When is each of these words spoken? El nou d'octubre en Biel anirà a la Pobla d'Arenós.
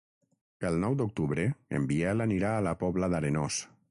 El 0.69 0.77
nou 0.83 0.95
d'octubre 1.01 1.43
en 1.79 1.85
Biel 1.93 2.25
anirà 2.27 2.57
a 2.57 2.65
la 2.71 2.75
Pobla 2.85 3.13
d'Arenós. 3.15 3.63